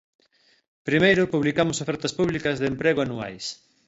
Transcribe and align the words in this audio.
Primeiro, 0.87 1.23
publicamos 1.33 1.81
ofertas 1.83 2.15
públicas 2.19 2.55
de 2.57 2.69
emprego 2.73 2.99
anuais. 3.03 3.45